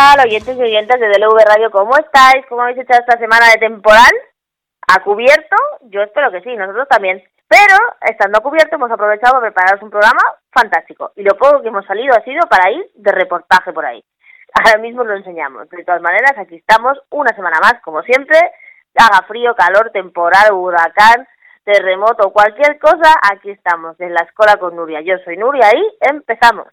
[0.00, 1.70] Bueno, ¿qué tal, oyentes y oyentes de DLV Radio?
[1.70, 2.46] ¿Cómo estáis?
[2.48, 4.12] ¿Cómo habéis hecho esta semana de temporal?
[4.88, 5.56] ¿A cubierto?
[5.90, 7.22] Yo espero que sí, nosotros también.
[7.46, 10.22] Pero, estando a cubierto, hemos aprovechado para prepararos un programa
[10.52, 11.12] fantástico.
[11.16, 14.02] Y lo poco que hemos salido ha sido para ir de reportaje por ahí.
[14.54, 15.68] Ahora mismo lo enseñamos.
[15.68, 18.38] De todas maneras, aquí estamos una semana más, como siempre.
[18.96, 21.28] Haga frío, calor, temporal, huracán,
[21.62, 25.02] terremoto, cualquier cosa, aquí estamos, en la escuela con Nuria.
[25.02, 26.68] Yo soy Nuria y empezamos.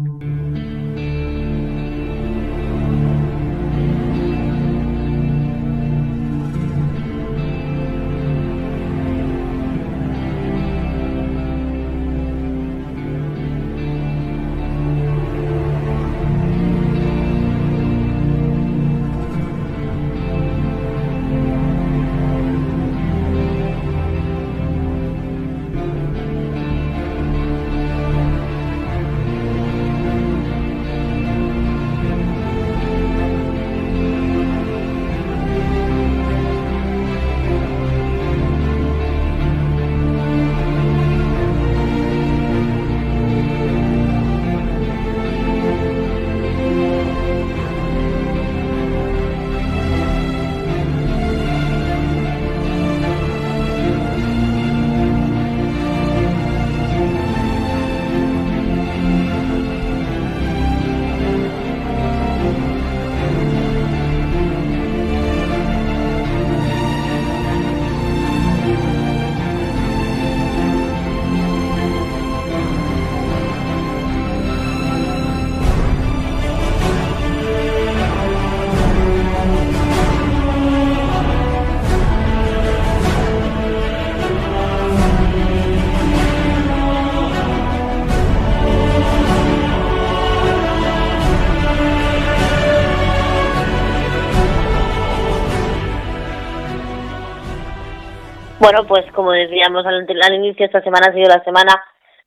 [98.70, 101.72] Bueno, pues como decíamos al, inicio, esta semana ha sido la semana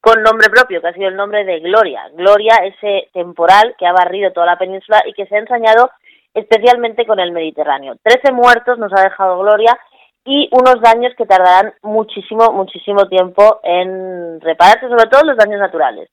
[0.00, 2.08] con nombre propio, que ha sido el nombre de Gloria.
[2.14, 5.90] Gloria, ese temporal que ha barrido toda la península y que se ha ensañado
[6.32, 7.96] especialmente con el Mediterráneo.
[8.02, 9.78] Trece muertos nos ha dejado Gloria
[10.24, 16.08] y unos daños que tardarán muchísimo, muchísimo tiempo en repararse, sobre todo los daños naturales.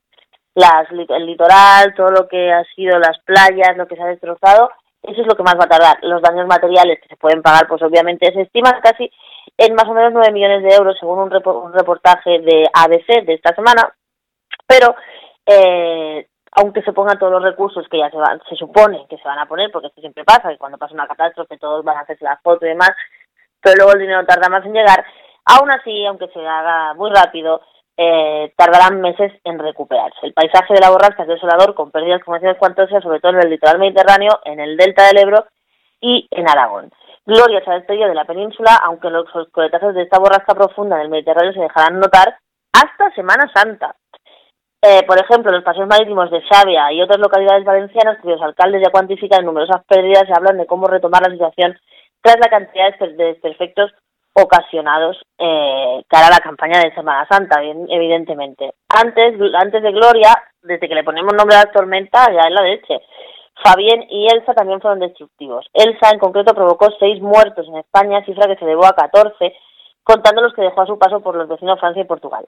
[0.56, 4.72] Las, el litoral, todo lo que ha sido las playas, lo que se ha destrozado,
[5.04, 6.00] eso es lo que más va a tardar.
[6.02, 9.10] Los daños materiales que se pueden pagar, pues obviamente se estiman casi
[9.58, 11.32] en más o menos 9 millones de euros, según un,
[11.74, 13.92] reportaje de ABC de esta semana,
[14.68, 14.96] pero
[15.46, 19.28] eh, aunque se pongan todos los recursos que ya se, van, se supone que se
[19.28, 22.02] van a poner, porque esto siempre pasa, que cuando pasa una catástrofe todos van a
[22.02, 22.92] hacerse la foto y demás,
[23.62, 25.04] pero luego el dinero tarda más en llegar,
[25.46, 27.62] aún así, aunque se haga muy rápido,
[27.98, 30.20] eh, tardarán meses en recuperarse.
[30.22, 33.42] El paisaje de la borrasca es desolador, con pérdidas como decía cuantosas, sobre todo en
[33.42, 35.46] el litoral mediterráneo, en el delta del Ebro
[36.00, 36.92] y en Aragón.
[37.28, 41.52] Gloria se ha de la península, aunque los coletazos de esta borrasca profunda del Mediterráneo
[41.52, 42.38] se dejarán notar
[42.72, 43.98] hasta Semana Santa.
[44.82, 48.92] Eh, por ejemplo, los paseos marítimos de Xavia y otras localidades valencianas, cuyos alcaldes ya
[48.92, 51.78] cuantifican numerosas pérdidas y hablan de cómo retomar la situación
[52.22, 53.92] tras la cantidad de desperfectos
[54.32, 58.72] ocasionados eh, cara a la campaña de Semana Santa, bien, evidentemente.
[58.88, 62.62] Antes, antes de Gloria, desde que le ponemos nombre a la tormenta, ya es la
[62.62, 63.02] leche.
[63.64, 65.66] Fabián y Elsa también fueron destructivos.
[65.74, 69.54] Elsa en concreto provocó seis muertos en España, cifra que se elevó a 14,
[70.04, 72.46] contando los que dejó a su paso por los vecinos Francia y Portugal.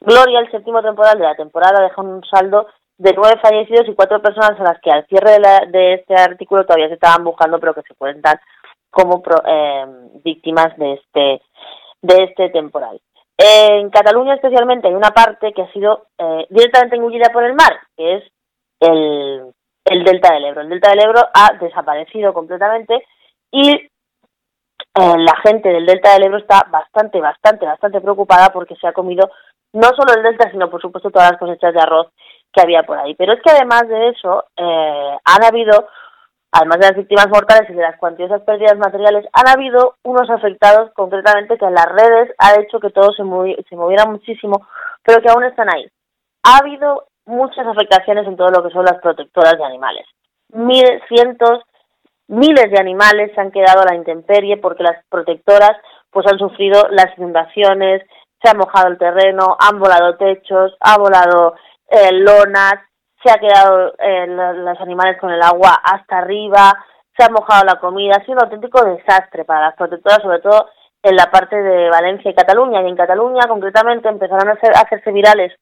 [0.00, 2.66] Gloria, el séptimo temporal de la temporada, dejó un saldo
[2.98, 5.38] de nueve fallecidos y cuatro personas a las que al cierre
[5.68, 8.40] de, este artículo todavía se estaban buscando, pero que se dar
[8.90, 9.86] como eh,
[10.24, 11.42] víctimas de este,
[12.02, 13.00] de este temporal.
[13.38, 17.78] En Cataluña especialmente hay una parte que ha sido eh, directamente engullida por el mar,
[17.96, 18.24] que es
[18.80, 19.54] el,
[19.84, 20.60] el delta del Ebro.
[20.62, 23.04] El delta del Ebro ha desaparecido completamente
[23.50, 23.88] y eh,
[24.94, 29.30] la gente del delta del Ebro está bastante, bastante, bastante preocupada porque se ha comido
[29.72, 32.08] no solo el delta, sino por supuesto todas las cosechas de arroz
[32.52, 33.14] que había por ahí.
[33.14, 35.88] Pero es que además de eso, eh, han habido,
[36.52, 40.92] además de las víctimas mortales y de las cuantiosas pérdidas materiales, han habido unos afectados
[40.94, 43.22] concretamente que en las redes ha hecho que todo se,
[43.68, 44.66] se moviera muchísimo,
[45.04, 45.86] pero que aún están ahí.
[46.42, 50.06] Ha habido muchas afectaciones en todo lo que son las protectoras de animales.
[50.48, 51.60] Miles, cientos,
[52.28, 55.72] miles de animales se han quedado a la intemperie porque las protectoras
[56.10, 58.02] pues han sufrido las inundaciones,
[58.42, 61.54] se ha mojado el terreno, han volado techos, ha volado
[61.88, 62.74] eh, lonas,
[63.22, 66.72] se ha quedado eh, los animales con el agua hasta arriba,
[67.16, 70.68] se ha mojado la comida, ha sido un auténtico desastre para las protectoras, sobre todo
[71.02, 72.82] en la parte de Valencia y Cataluña.
[72.82, 75.52] Y en Cataluña, concretamente, empezaron a, hacer, a hacerse virales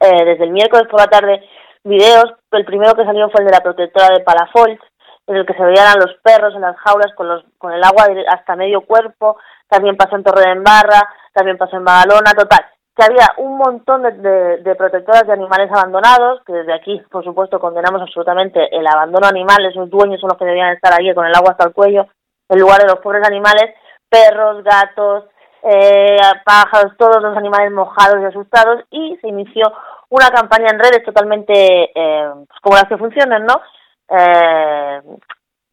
[0.00, 1.42] eh, desde el miércoles por la tarde
[1.84, 2.34] videos.
[2.50, 4.80] El primero que salió fue el de la protectora de Palafolch,
[5.26, 7.82] en el que se veían a los perros en las jaulas con, los, con el
[7.84, 9.38] agua hasta medio cuerpo.
[9.68, 12.64] También pasó en Torre de Embarra, también pasó en Badalona, total.
[12.96, 17.60] Que había un montón de, de, protectoras de animales abandonados, que desde aquí, por supuesto,
[17.60, 21.34] condenamos absolutamente el abandono animal, esos dueños son los que debían estar allí con el
[21.34, 22.06] agua hasta el cuello,
[22.48, 23.74] en lugar de los pobres animales,
[24.08, 25.26] perros, gatos,
[25.62, 29.72] eh, pájaros, todos los animales mojados y asustados, y se inició
[30.10, 33.60] una campaña en redes totalmente eh, pues como las que funcionan, ¿no?
[34.08, 35.02] Eh,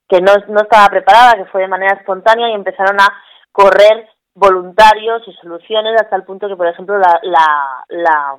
[0.08, 3.08] que no, no estaba preparada, que fue de manera espontánea y empezaron a
[3.52, 8.36] correr voluntarios y soluciones hasta el punto que, por ejemplo, la, la, la,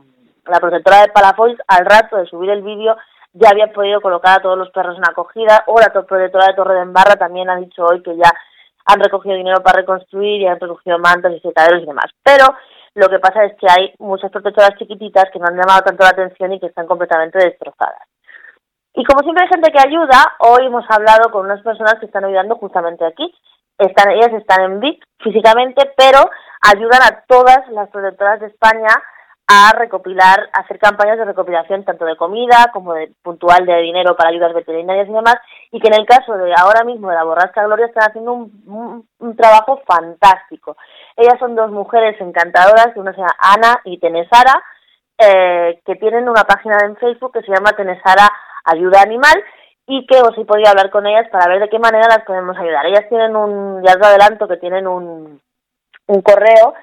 [0.47, 2.97] la protectora de Palafox, al rato de subir el vídeo,
[3.33, 6.75] ya había podido colocar a todos los perros en acogida, o la protectora de Torre
[6.75, 8.31] de Embarra también ha dicho hoy que ya
[8.87, 12.07] han recogido dinero para reconstruir y han recogido mantos y secaderos y demás.
[12.23, 12.47] Pero
[12.95, 16.11] lo que pasa es que hay muchas protectoras chiquititas que no han llamado tanto la
[16.11, 18.09] atención y que están completamente destrozadas.
[18.95, 22.25] Y como siempre hay gente que ayuda, hoy hemos hablado con unas personas que están
[22.25, 23.31] ayudando justamente aquí.
[23.77, 26.21] Están, ellas están en Vic físicamente, pero
[26.63, 28.89] ayudan a todas las protectoras de España
[29.49, 34.31] a recopilar, hacer campañas de recopilación tanto de comida como de puntual de dinero para
[34.31, 35.37] ayudas veterinarias y demás,
[35.71, 39.07] y que en el caso de ahora mismo de la Borrasca Gloria están haciendo un,
[39.21, 40.77] un, trabajo fantástico.
[41.17, 44.63] Ellas son dos mujeres encantadoras, una se llama Ana y Tenesara,
[45.19, 48.29] eh, que tienen una página en Facebook que se llama Tenesara
[48.65, 49.43] Ayuda Animal
[49.87, 52.59] y que os he podido hablar con ellas para ver de qué manera las podemos
[52.59, 52.85] ayudar.
[52.87, 55.41] Ellas tienen un, ya os adelanto que tienen un,
[56.09, 56.75] un correo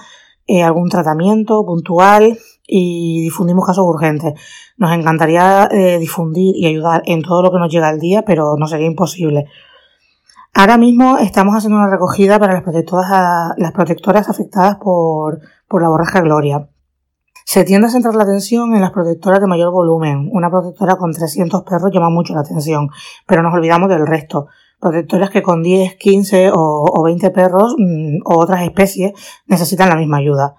[0.47, 4.33] eh, algún tratamiento puntual y difundimos casos urgentes.
[4.77, 5.67] Nos encantaría
[5.99, 9.45] difundir y ayudar en todo lo que nos llega al día, pero no sería imposible.
[10.53, 15.89] Ahora mismo estamos haciendo una recogida para las protectoras, las protectoras afectadas por, por la
[15.89, 16.69] borraja Gloria.
[17.45, 20.29] Se tiende a centrar la atención en las protectoras de mayor volumen.
[20.33, 22.89] Una protectora con 300 perros llama mucho la atención,
[23.27, 24.47] pero nos olvidamos del resto.
[24.79, 29.13] Protectoras que con 10, 15 o, 20 perros mm, o otras especies
[29.45, 30.55] necesitan la misma ayuda.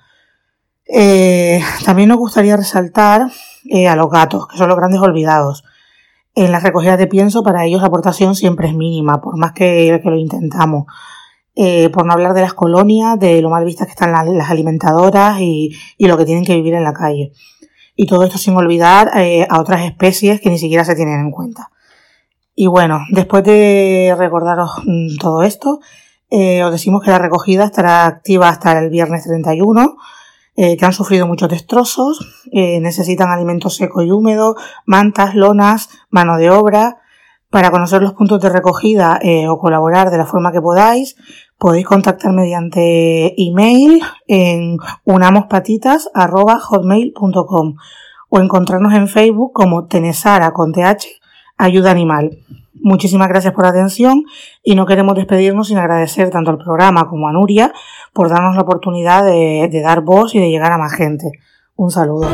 [0.87, 3.33] Eh, también nos gustaría resaltar
[3.69, 5.65] eh, a los gatos, que son los grandes olvidados.
[6.37, 10.01] En las recogidas de pienso para ellos la aportación siempre es mínima, por más que
[10.05, 10.85] lo intentamos.
[11.59, 15.41] Eh, por no hablar de las colonias, de lo mal vistas que están las, alimentadoras
[15.41, 17.33] y, lo que tienen que vivir en la calle.
[17.95, 21.31] Y todo esto sin olvidar eh, a otras especies que ni siquiera se tienen en
[21.31, 21.71] cuenta.
[22.55, 25.81] Y bueno, después de recordaros mm, todo esto,
[26.29, 29.97] eh, os decimos que la recogida estará activa hasta el viernes 31,
[30.57, 36.97] que han sufrido muchos destrozos, necesitan alimento seco y húmedo, mantas, lonas, mano de obra.
[37.51, 39.21] Para conocer los puntos de recogida
[39.51, 41.17] o colaborar de la forma que podáis,
[41.59, 47.77] Podéis contactar mediante email en unamospatitas.hotmail.com
[48.29, 51.07] o encontrarnos en Facebook como Tenesara con TH
[51.57, 52.39] Ayuda Animal.
[52.75, 54.25] Muchísimas gracias por la atención
[54.63, 57.73] y no queremos despedirnos sin agradecer tanto al programa como a Nuria
[58.13, 61.31] por darnos la oportunidad de, de dar voz y de llegar a más gente.
[61.75, 62.29] Un saludo.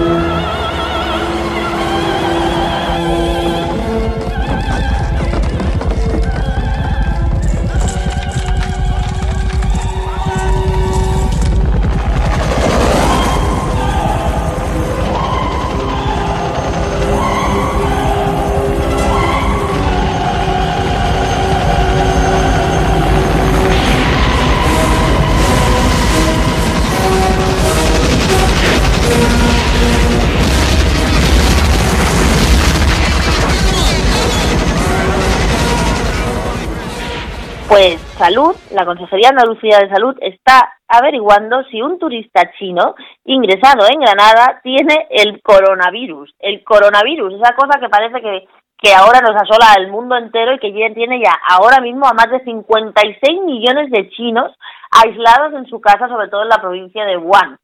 [38.23, 44.61] Salud, la Consejería Andalucía de Salud está averiguando si un turista chino ingresado en Granada
[44.63, 46.33] tiene el coronavirus.
[46.39, 48.47] El coronavirus, esa cosa que parece que,
[48.79, 52.31] que ahora nos asola al mundo entero y que tiene ya ahora mismo a más
[52.31, 54.53] de 56 millones de chinos
[54.93, 57.59] aislados en su casa, sobre todo en la provincia de Wuhan.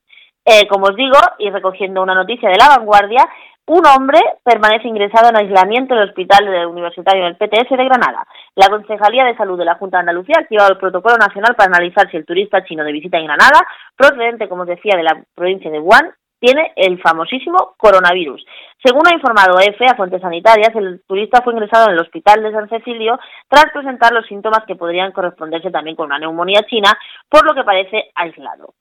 [0.45, 3.29] Eh, como os digo, y recogiendo una noticia de la vanguardia,
[3.69, 8.27] un hombre permanece ingresado en aislamiento en el Hospital Universitario del PTS de Granada.
[8.55, 11.69] La Concejalía de Salud de la Junta de Andalucía ha activado el protocolo nacional para
[11.69, 13.61] analizar si el turista chino de visita en Granada,
[13.95, 16.11] procedente, como os decía, de la provincia de Wuhan,
[16.41, 18.43] tiene el famosísimo coronavirus.
[18.83, 22.53] Según ha informado EFE a fuentes sanitarias, el turista fue ingresado en el hospital de
[22.53, 26.97] San Cecilio tras presentar los síntomas que podrían corresponderse también con una neumonía china,
[27.29, 28.73] por lo que parece aislado.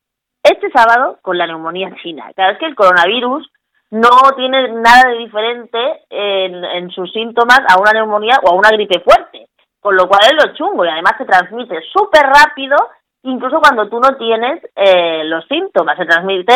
[0.43, 2.31] Este sábado, con la neumonía china.
[2.35, 3.51] Claro, es que el coronavirus
[3.91, 5.77] no tiene nada de diferente
[6.09, 9.47] en, sus síntomas a una neumonía o a una gripe fuerte,
[9.79, 12.75] con lo cual es lo chungo y además se transmite súper rápido,
[13.23, 16.53] incluso cuando tú no tienes eh, los síntomas, se transmite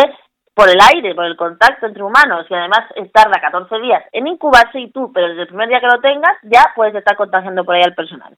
[0.53, 2.81] por el aire, por el contacto entre humanos y además
[3.13, 6.37] tarda 14 días en incubarse y tú, pero desde el primer día que lo tengas
[6.43, 8.37] ya puedes estar contagiando por ahí al personal.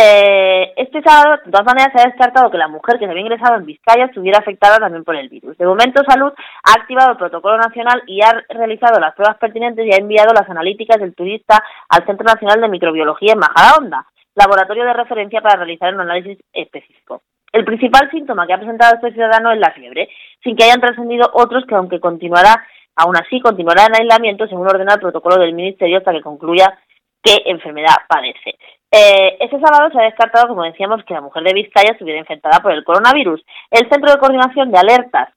[0.00, 3.22] Eh, este sábado, de todas maneras, se ha descartado que la mujer que se había
[3.22, 5.58] ingresado en Vizcaya estuviera afectada también por el virus.
[5.58, 9.92] De momento, Salud ha activado el protocolo nacional y ha realizado las pruebas pertinentes y
[9.92, 14.92] ha enviado las analíticas del turista al Centro Nacional de Microbiología en Majadahonda, laboratorio de
[14.92, 17.22] referencia para realizar un análisis específico.
[17.52, 20.08] El principal síntoma que ha presentado este ciudadano es la fiebre,
[20.44, 22.64] sin que hayan trascendido otros que, aunque continuará,
[22.94, 26.78] aún así continuará en aislamiento según ordena el protocolo del Ministerio hasta que concluya
[27.20, 28.54] qué enfermedad padece.
[28.90, 32.60] Eh, este sábado se ha descartado, como decíamos, que la mujer de Vizcaya estuviera infectada
[32.60, 33.44] por el coronavirus.
[33.70, 35.28] El Centro de Coordinación de Alertas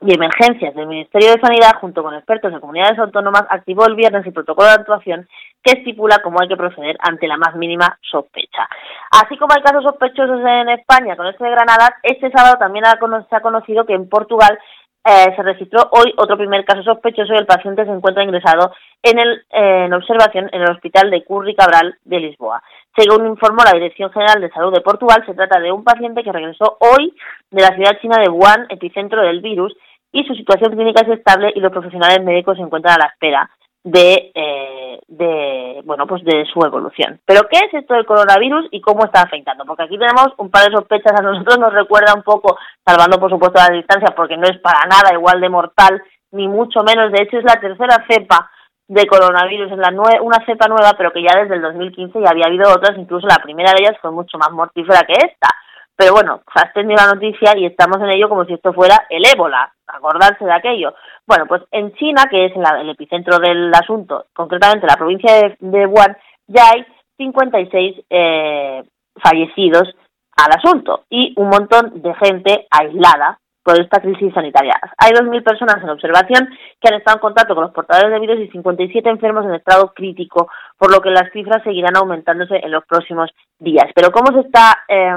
[0.00, 4.26] y Emergencias del Ministerio de Sanidad, junto con expertos de comunidades autónomas, activó el viernes
[4.26, 5.28] el protocolo de actuación
[5.62, 8.68] que estipula cómo hay que proceder ante la más mínima sospecha.
[9.10, 13.36] Así como hay casos sospechosos en España con este de Granada, este sábado también se
[13.36, 14.58] ha conocido que en Portugal
[15.06, 18.72] eh, se registró hoy otro primer caso sospechoso y el paciente se encuentra ingresado
[19.02, 22.62] en, el, eh, en observación en el hospital de Curri Cabral de Lisboa.
[22.96, 26.32] Según informó la Dirección General de Salud de Portugal, se trata de un paciente que
[26.32, 27.14] regresó hoy
[27.50, 29.76] de la ciudad china de Wuhan, epicentro del virus,
[30.12, 33.50] y su situación clínica es estable y los profesionales médicos se encuentran a la espera
[33.86, 37.20] de, eh, de, bueno, pues de su evolución.
[37.24, 39.64] Pero ¿qué es esto del coronavirus y cómo está afectando?
[39.64, 43.30] Porque aquí tenemos un par de sospechas, a nosotros nos recuerda un poco, salvando por
[43.30, 46.02] supuesto la distancia, porque no es para nada igual de mortal,
[46.32, 48.50] ni mucho menos, de hecho es la tercera cepa
[48.88, 49.90] de coronavirus, es la
[50.20, 53.38] una cepa nueva, pero que ya desde el 2015 ya había habido otras, incluso la
[53.38, 55.54] primera de ellas fue mucho más mortífera que esta.
[55.96, 59.24] Pero bueno, has tenido la noticia y estamos en ello como si esto fuera el
[59.26, 60.94] ébola, acordarse de aquello.
[61.26, 66.16] Bueno, pues en China, que es el epicentro del asunto, concretamente la provincia de, Wuhan,
[66.46, 66.86] ya hay
[67.16, 68.84] 56 eh,
[69.16, 69.94] fallecidos
[70.36, 74.78] al asunto y un montón de gente aislada por esta crisis sanitaria.
[74.98, 76.48] Hay 2.000 personas en observación
[76.80, 79.92] que han estado en contacto con los portadores de virus y 57 enfermos en estado
[79.92, 80.48] crítico,
[80.78, 83.86] por lo que las cifras seguirán aumentándose en los próximos días.
[83.92, 85.16] Pero ¿cómo se está eh,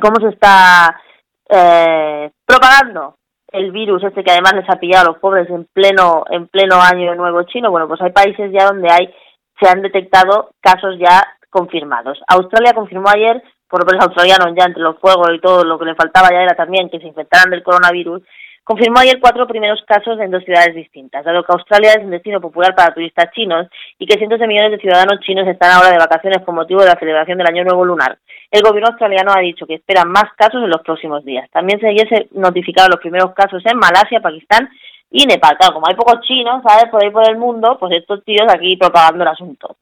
[0.00, 1.00] cómo se está
[1.48, 3.16] eh, propagando
[3.52, 6.80] el virus este que además les ha pillado a los pobres en pleno en pleno
[6.80, 7.70] año nuevo chino.
[7.70, 9.12] Bueno pues hay países ya donde hay
[9.60, 12.18] se han detectado casos ya confirmados.
[12.28, 15.86] Australia confirmó ayer por lo menos australianos ya entre los fuegos y todo lo que
[15.86, 18.22] le faltaba ya era también que se infectaran del coronavirus
[18.66, 22.40] confirmó ayer cuatro primeros casos en dos ciudades distintas, dado que Australia es un destino
[22.40, 25.98] popular para turistas chinos y que cientos de millones de ciudadanos chinos están ahora de
[25.98, 28.18] vacaciones con motivo de la celebración del Año Nuevo Lunar.
[28.50, 31.48] El gobierno australiano ha dicho que espera más casos en los próximos días.
[31.52, 34.68] También se hubiese notificado los primeros casos en Malasia, Pakistán
[35.12, 35.56] y Nepal.
[35.58, 36.90] Claro, como hay pocos chinos, ¿sabes?
[36.90, 39.76] Por ahí por el mundo, pues estos tíos aquí propagando el asunto.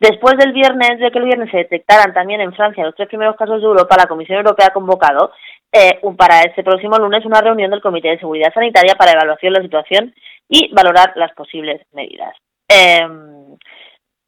[0.00, 3.36] Después del viernes, de que el viernes se detectaran también en Francia los tres primeros
[3.36, 5.32] casos de Europa, la Comisión Europea ha convocado
[5.72, 9.58] eh, para este próximo lunes una reunión del Comité de Seguridad Sanitaria para evaluación de
[9.58, 10.14] la situación
[10.48, 12.34] y valorar las posibles medidas.
[12.68, 13.06] Eh,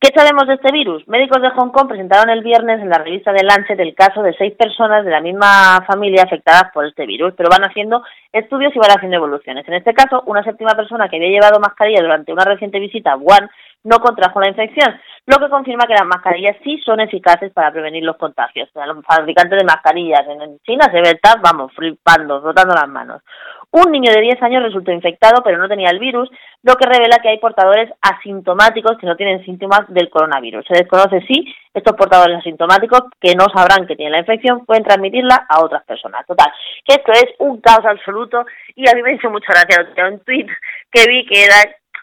[0.02, 1.06] ¿Qué sabemos de este virus?
[1.08, 4.32] Médicos de Hong Kong presentaron el viernes en la revista de Lancet el caso de
[4.32, 8.02] seis personas de la misma familia afectadas por este virus, pero van haciendo
[8.32, 9.68] estudios y van haciendo evoluciones.
[9.68, 13.18] En este caso, una séptima persona que había llevado mascarilla durante una reciente visita a
[13.18, 13.50] Wuhan
[13.84, 18.02] no contrajo la infección, lo que confirma que las mascarillas sí son eficaces para prevenir
[18.02, 18.70] los contagios.
[18.74, 23.22] los fabricantes de mascarillas en China se ve estar, vamos, flipando, frotando las manos.
[23.72, 26.28] Un niño de 10 años resultó infectado, pero no tenía el virus,
[26.62, 30.66] lo que revela que hay portadores asintomáticos que no tienen síntomas del coronavirus.
[30.66, 35.46] Se desconoce si estos portadores asintomáticos, que no sabrán que tienen la infección, pueden transmitirla
[35.48, 36.26] a otras personas.
[36.26, 36.52] Total,
[36.84, 40.46] que esto es un caos absoluto y a mí me hizo mucha gracia un tweet
[40.90, 41.54] que vi que era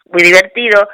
[0.06, 0.88] muy divertido,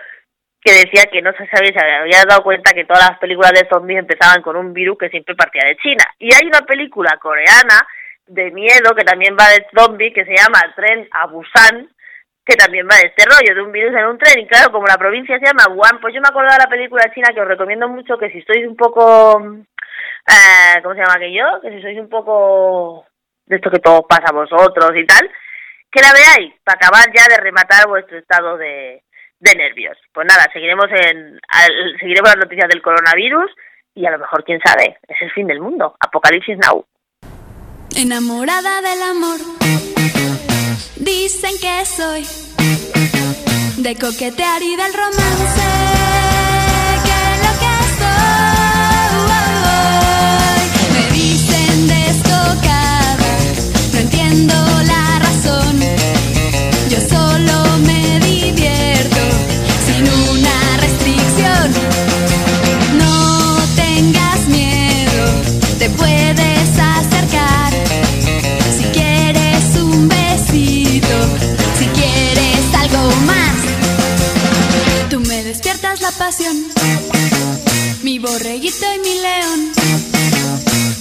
[0.60, 3.68] que decía que no se sabía, se había dado cuenta que todas las películas de
[3.70, 6.04] zombies empezaban con un virus que siempre partía de China.
[6.18, 7.86] Y hay una película coreana
[8.28, 11.90] de miedo que también va de zombies que se llama Tren a Busan,
[12.46, 14.86] que también va de este rollo, de un virus en un tren, y claro, como
[14.86, 17.48] la provincia se llama Wuhan, pues yo me acuerdo de la película china que os
[17.48, 19.42] recomiendo mucho, que si estoy un poco,
[20.28, 21.62] eh, ¿cómo se llama aquello?
[21.62, 23.06] Que si sois un poco
[23.46, 25.30] de esto que todo pasa a vosotros y tal,
[25.90, 29.04] que la veáis, para acabar ya de rematar vuestro estado de,
[29.40, 29.98] de nervios.
[30.12, 33.52] Pues nada, seguiremos en al, seguiremos las noticias del coronavirus
[33.96, 35.96] y a lo mejor, quién sabe, es el fin del mundo.
[36.00, 36.86] Apocalipsis Now.
[37.96, 39.40] Enamorada del amor,
[40.96, 42.26] dicen que soy
[43.78, 45.62] de coquetear y del romance,
[78.02, 79.74] Mi borreguito y mi león.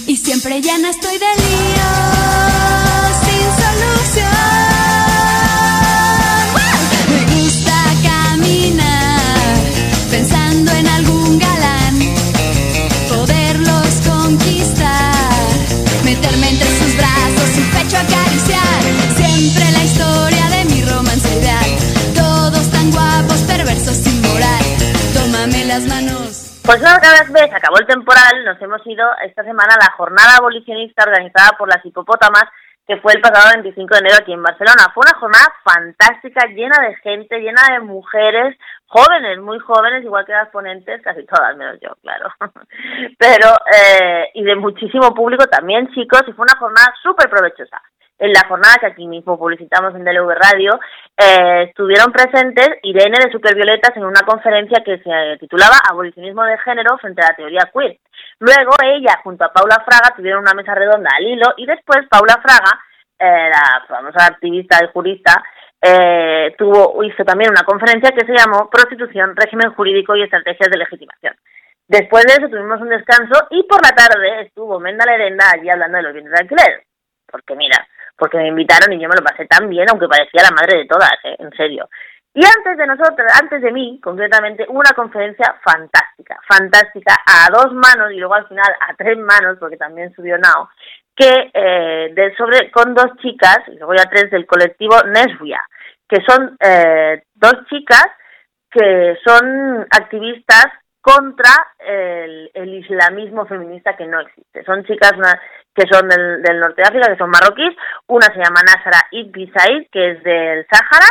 [0.05, 1.93] Y siempre llena estoy de líos
[3.23, 4.62] sin solución.
[26.73, 31.03] Pues una vez acabó el temporal, nos hemos ido esta semana a la jornada abolicionista
[31.03, 32.45] organizada por las hipopótamas,
[32.87, 34.89] que fue el pasado 25 de enero aquí en Barcelona.
[34.91, 38.57] Fue una jornada fantástica, llena de gente, llena de mujeres,
[38.87, 42.33] jóvenes, muy jóvenes, igual que las ponentes, casi todas, menos yo, claro.
[43.19, 47.79] Pero, eh, y de muchísimo público también, chicos, y fue una jornada súper provechosa.
[48.19, 50.79] En la jornada que aquí mismo publicitamos en DLV Radio,
[51.17, 56.97] eh, estuvieron presentes Irene de Supervioletas en una conferencia que se titulaba Abolicionismo de género
[56.99, 57.97] frente a la teoría queer.
[58.39, 62.39] Luego ella, junto a Paula Fraga, tuvieron una mesa redonda al hilo y después Paula
[62.41, 62.79] Fraga,
[63.19, 65.43] eh, la famosa activista y jurista,
[65.81, 70.77] eh, tuvo, hizo también una conferencia que se llamó Prostitución, régimen jurídico y estrategias de
[70.77, 71.35] legitimación.
[71.87, 75.97] Después de eso tuvimos un descanso y por la tarde estuvo Menda Lerenda allí hablando
[75.97, 76.83] de los bienes de alquiler.
[77.29, 77.85] Porque mira,
[78.17, 80.85] porque me invitaron y yo me lo pasé tan bien, aunque parecía la madre de
[80.85, 81.35] todas, ¿eh?
[81.39, 81.89] en serio.
[82.35, 88.11] Y antes de nosotros, antes de mí, concretamente, una conferencia fantástica, fantástica, a dos manos
[88.11, 90.69] y luego al final a tres manos, porque también subió Nao,
[91.15, 95.63] que eh, de sobre con dos chicas, y luego ya tres del colectivo Nesvia,
[96.09, 98.05] que son eh, dos chicas
[98.71, 100.65] que son activistas
[101.03, 104.63] contra el, islamismo feminista que no existe.
[104.63, 105.11] Son chicas
[105.75, 107.75] que son del, del, norte de África, que son marroquíes.
[108.07, 111.07] Una se llama Nasra Ibn Said, que es del Sáhara,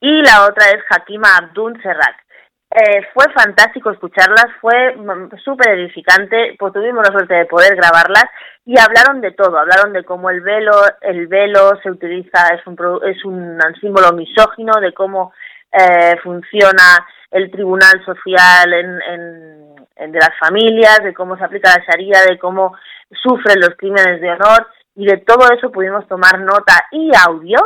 [0.00, 2.24] y la otra es Hakima Abdul Serrak.
[2.70, 4.96] Eh, fue fantástico escucharlas, fue
[5.44, 8.26] súper edificante, pues tuvimos la suerte de poder grabarlas
[8.64, 12.76] y hablaron de todo, hablaron de cómo el velo, el velo se utiliza, es un,
[13.04, 15.32] es un símbolo misógino, de cómo
[15.72, 21.74] eh, funciona el tribunal social en, en, en, de las familias, de cómo se aplica
[21.76, 22.76] la Sharia, de cómo
[23.10, 27.58] sufren los crímenes de honor y de todo eso pudimos tomar nota y audio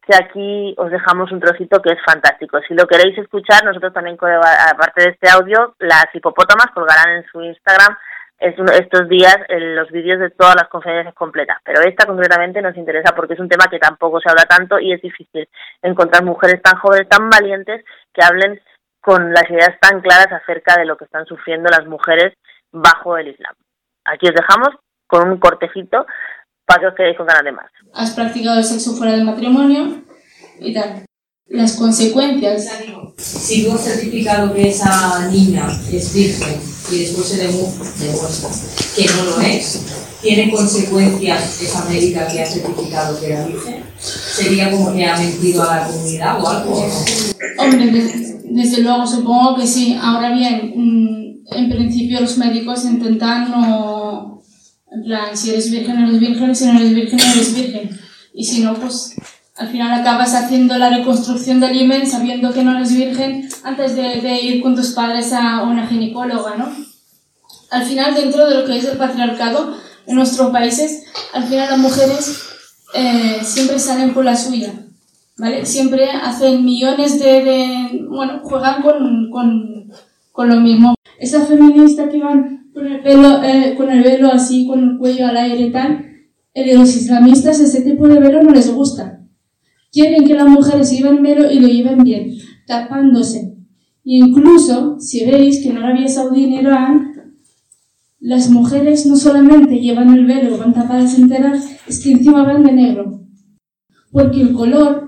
[0.00, 2.60] que aquí os dejamos un trocito que es fantástico.
[2.68, 7.42] Si lo queréis escuchar, nosotros también, aparte de este audio, las hipopótamas colgarán en su
[7.42, 7.96] Instagram
[8.38, 13.32] estos días los vídeos de todas las conferencias completas, pero esta concretamente nos interesa porque
[13.32, 15.48] es un tema que tampoco se habla tanto y es difícil
[15.80, 18.60] encontrar mujeres tan jóvenes, tan valientes, que hablen
[19.06, 22.34] con las ideas tan claras acerca de lo que están sufriendo las mujeres
[22.72, 23.54] bajo el Islam.
[24.04, 24.70] Aquí os dejamos
[25.06, 26.04] con un cortecito
[26.64, 27.70] para que os quedéis con ganas de más.
[27.94, 30.02] Has practicado el sexo fuera del matrimonio
[30.58, 31.04] y tal.
[31.46, 32.68] Las consecuencias.
[33.16, 38.50] Si tú has certificado que esa niña es virgen y después se demuestra
[38.96, 43.84] que no lo es, ¿tiene consecuencias esa médica que ha certificado que era virgen?
[44.00, 46.90] ¿Sería como que ha mentido a la comunidad o algo?
[47.58, 49.96] Hombre, desde, luego supongo que sí.
[50.00, 54.36] Ahora bien, en principio los médicos intentan no
[54.96, 58.00] en plan, si eres virgen, eres virgen, si no eres virgen, eres virgen.
[58.32, 59.14] Y si no, pues
[59.56, 64.40] al final acabas haciendo la reconstrucción del himen sabiendo que no eres virgen antes de,
[64.40, 66.70] ir con tus padres a una ginecóloga, ¿no?
[67.70, 71.78] Al final, dentro de lo que es el patriarcado en nuestros países, al final las
[71.78, 72.42] mujeres
[72.94, 74.72] eh, siempre salen con la suya.
[75.38, 75.64] ¿Vale?
[75.66, 79.90] Siempre hacen millones de, de bueno, juegan con, con,
[80.32, 80.94] con, lo mismo.
[81.18, 85.26] Esa feminista que van con el pelo, eh, con el velo así, con el cuello
[85.26, 86.04] al aire y tal,
[86.54, 89.22] eh, los islamistas ese tipo de velo no les gusta.
[89.92, 92.32] Quieren que las mujeres lleven velo y lo lleven bien,
[92.66, 93.56] tapándose.
[94.04, 97.12] Y incluso, si veis que en Arabia Saudí en Irán,
[98.20, 102.72] las mujeres no solamente llevan el velo, van tapadas enteras, es que encima van de
[102.72, 103.22] negro.
[104.10, 105.05] Porque el color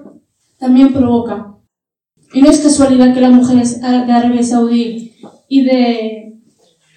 [0.58, 1.54] también provoca.
[2.32, 5.14] Y no es casualidad que las mujeres de Arabia Saudí
[5.48, 6.38] y de,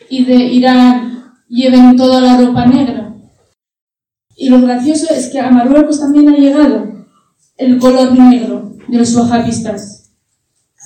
[0.09, 3.15] y de Irán lleven toda la ropa negra.
[4.35, 7.05] Y lo gracioso es que a Marruecos también ha llegado
[7.57, 10.11] el color negro de los wahabistas.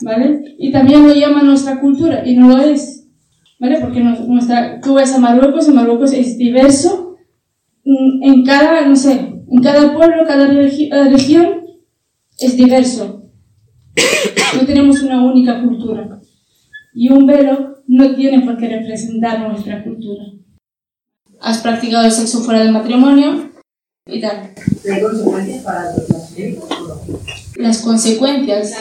[0.01, 0.55] ¿Vale?
[0.59, 3.07] Y también lo llama nuestra cultura y no lo es.
[3.59, 3.79] ¿Vale?
[3.79, 7.15] Porque nuestra, tú ves a Marruecos y Marruecos es diverso
[7.85, 11.64] mm, en cada, no sé, en cada pueblo, cada región
[12.39, 13.23] es diverso.
[14.55, 16.19] No tenemos una única cultura.
[16.93, 20.23] Y un velo no tiene por qué representar nuestra cultura.
[21.41, 23.51] Has practicado el sexo fuera del matrimonio
[24.07, 24.53] y tal.
[24.91, 25.93] ¿Hay consecuencias para
[27.57, 28.73] Las consecuencias.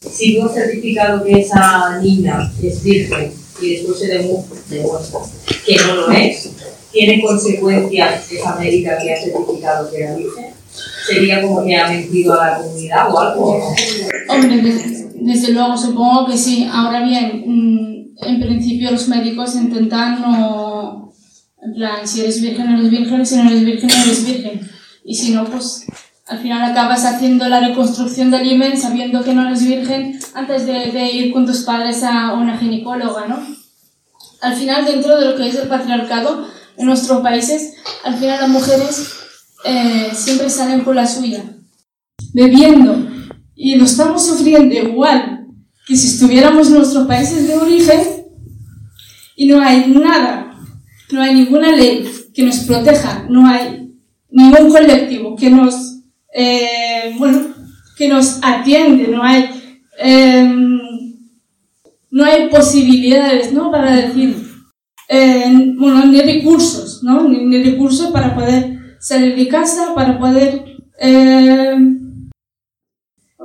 [0.00, 4.58] Si yo certificado que esa niña es virgen y después se demuestra
[5.66, 6.50] que no lo es,
[6.90, 10.49] ¿tiene consecuencias esa médica que ha certificado que era virgen?
[11.06, 13.74] ¿Sería como que ha mentido a la comunidad o algo?
[14.28, 14.62] Hombre,
[15.14, 16.68] desde, luego supongo que sí.
[16.70, 21.12] Ahora bien, mm, en principio los médicos intentan no...
[21.62, 24.70] En plan, si eres virgen, eres virgen, si no eres virgen, eres virgen.
[25.04, 25.84] Y si no, pues
[26.26, 30.92] al final acabas haciendo la reconstrucción del himen sabiendo que no eres virgen antes de,
[30.92, 33.40] de, ir con tus padres a una ginecóloga, ¿no?
[34.40, 38.48] Al final, dentro de lo que es el patriarcado en nuestros países, al final las
[38.48, 39.19] mujeres
[39.64, 41.44] eh, siempre salen por la suya,
[42.32, 43.08] bebiendo.
[43.54, 45.46] Y lo estamos sufriendo igual
[45.86, 48.00] que si estuviéramos en nuestros países de origen
[49.36, 50.58] y no hay nada,
[51.10, 53.92] no hay ninguna ley que nos proteja, no hay
[54.30, 55.98] ningún colectivo que nos,
[56.34, 57.48] eh, bueno,
[57.96, 59.50] que nos atiende, no hay,
[59.98, 60.78] em,
[62.10, 63.70] no hay posibilidades, ¿no?
[63.70, 64.36] Para decir,
[65.08, 67.28] eh, bueno, ni recursos, ¿no?
[67.28, 70.64] Ni, ni recursos para poder salir de casa para poder
[71.00, 71.76] eh,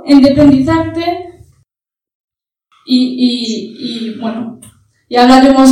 [0.05, 1.41] independizarte
[2.85, 4.59] y, y, bueno,
[5.09, 5.71] ya hablaremos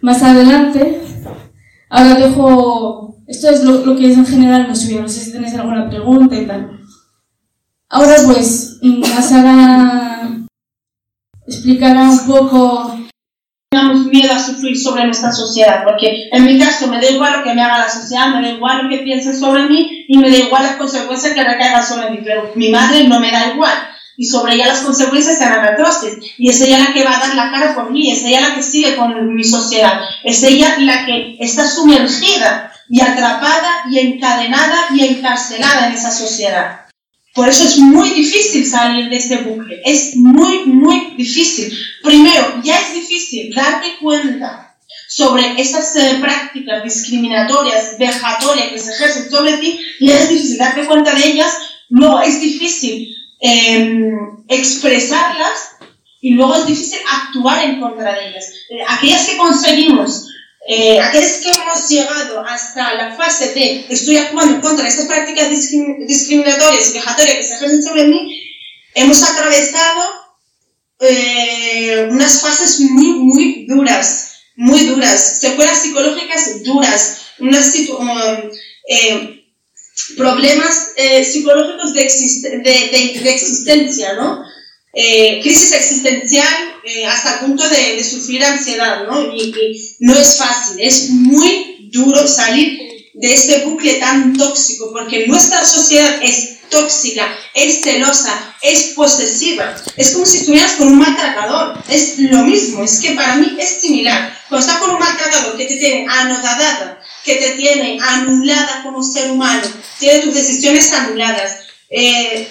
[0.00, 1.02] más adelante.
[1.88, 6.34] Ahora dejo, esto es lo, que es en general no sé si tenéis alguna pregunta
[6.34, 6.80] y tal.
[7.88, 8.80] Ahora pues,
[9.22, 10.30] Sara
[11.46, 12.96] explicará un poco
[13.72, 17.44] tengamos miedo a sufrir sobre nuestra sociedad, porque en mi caso me da igual lo
[17.44, 20.28] que me haga la sociedad, me da igual lo que piensen sobre mí y me
[20.28, 23.72] da igual las consecuencias que recaigan sobre mí, pero mi madre no me da igual
[24.16, 27.36] y sobre ella las consecuencias serán atroces y es ella la que va a dar
[27.36, 31.06] la cara por mí, es ella la que sigue con mi sociedad, es ella la
[31.06, 36.79] que está sumergida y atrapada y encadenada y encarcelada en esa sociedad.
[37.34, 41.72] Por eso es muy difícil salir de este bucle, es muy, muy difícil.
[42.02, 44.76] Primero, ya es difícil darte cuenta
[45.08, 50.86] sobre esas eh, prácticas discriminatorias, vejatorias que se ejercen sobre ti, y es difícil darte
[50.86, 51.52] cuenta de ellas,
[51.88, 55.76] luego es difícil em, expresarlas
[56.20, 58.52] y luego es difícil actuar en contra de ellas.
[58.70, 60.29] Eh, aquellas que conseguimos
[60.72, 61.00] eh,
[61.42, 67.36] que hemos llegado hasta la fase de estoy actuando contra estas prácticas discriminatorias y vejatorias
[67.38, 68.40] que se ejercen sobre mí,
[68.94, 70.04] hemos atravesado
[71.00, 78.50] eh, unas fases muy, muy duras, muy duras, secuelas psicológicas duras, unas um,
[78.88, 79.44] eh,
[80.16, 84.44] problemas eh, psicológicos de, de, existencia, ¿no?
[84.92, 86.52] Eh, crisis existencial
[86.84, 89.32] eh, hasta el punto de, de, sufrir ansiedad, ¿no?
[89.32, 92.78] Y, y, no es fácil, es muy duro salir
[93.14, 99.76] de este bucle tan tóxico, porque nuestra sociedad es tóxica, es celosa, es posesiva.
[99.96, 101.82] Es como si estuvieras con un maltratador.
[101.88, 104.38] Es lo mismo, es que para mí es similar.
[104.48, 109.30] Cuando estás con un maltratador que te tiene anodadada, que te tiene anulada como ser
[109.30, 109.66] humano,
[109.98, 111.58] tiene tus decisiones anuladas,
[111.90, 112.48] eh,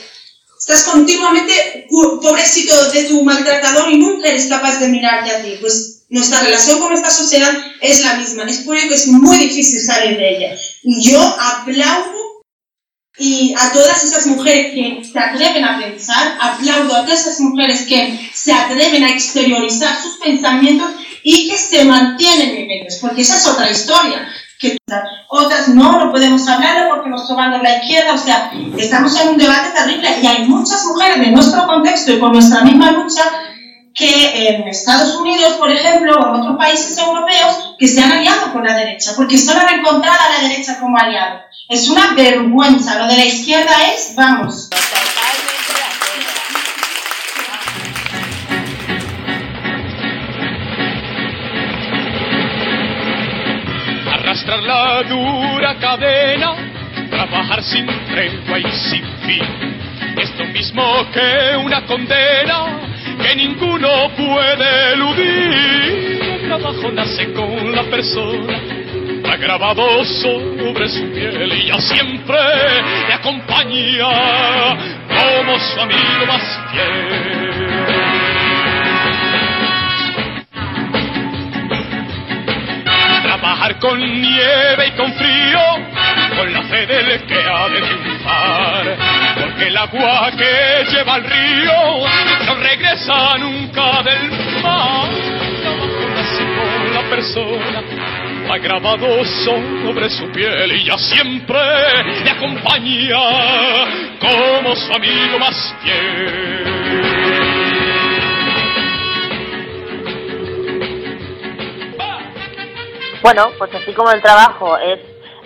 [0.70, 5.56] estás continuamente pobrecito de tu maltratador y nunca eres capaz de mirarte a ti.
[5.60, 7.52] Pues nuestra relación con nuestra sociedad
[7.82, 8.44] es la misma.
[8.44, 10.56] Es por ello que es muy difícil salir de ella.
[10.84, 12.44] Y yo aplaudo
[13.18, 17.82] y a todas esas mujeres que se atreven a pensar, aplaudo a todas esas mujeres
[17.88, 20.92] que se atreven a exteriorizar sus pensamientos
[21.24, 24.78] y que se mantienen en ellos, porque esa es otra historia que
[25.30, 29.38] otras no, no podemos hablarlo porque nos tomamos la izquierda, o sea, estamos en un
[29.38, 33.24] debate terrible y hay muchas mujeres de nuestro contexto y con nuestra misma lucha
[33.96, 38.52] que en Estados Unidos, por ejemplo, o en otros países europeos, que se han aliado
[38.54, 41.40] con la derecha, porque solo han encontrado a la derecha como aliado.
[41.70, 44.70] Es una vergüenza, lo de la izquierda es, vamos.
[54.50, 56.56] Arrastrar la dura cadena,
[57.12, 59.44] trabajar sin tregua y sin fin,
[60.18, 62.80] es lo mismo que una condena
[63.22, 66.22] que ninguno puede eludir.
[66.22, 68.60] El trabajo nace con la persona,
[69.32, 72.38] ha grabado sobre su piel y ya siempre
[73.08, 74.78] le acompaña
[75.10, 78.39] como su amigo más fiel.
[83.40, 85.60] Trabajar con nieve y con frío,
[86.36, 88.98] con la fe del que ha de triunfar,
[89.40, 92.08] porque el agua que lleva al río
[92.46, 94.30] no regresa nunca del
[94.62, 95.10] mar.
[96.16, 97.84] Nace con la persona,
[98.52, 101.60] ha grabado sobre su piel y ya siempre
[102.26, 103.20] le acompaña
[104.20, 107.49] como su amigo más fiel.
[113.22, 115.00] Bueno, pues así como el trabajo es